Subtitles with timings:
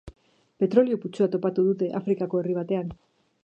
[0.63, 2.93] Petrolio-putzua topatu dute Afrikako herri batean.